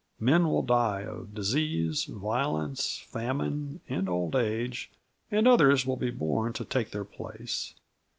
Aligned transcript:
Men 0.19 0.49
will 0.49 0.63
die 0.63 1.01
of 1.01 1.35
disease, 1.35 2.05
violence, 2.05 2.97
famine 3.07 3.81
and 3.87 4.09
old 4.09 4.35
age, 4.35 4.89
and 5.29 5.47
others 5.47 5.85
will 5.85 5.95
be 5.95 6.09
born 6.09 6.53
to 6.53 6.65
take 6.65 6.89
their 6.89 7.05
place. 7.05 7.75